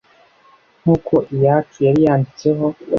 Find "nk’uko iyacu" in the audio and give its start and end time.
0.81-1.77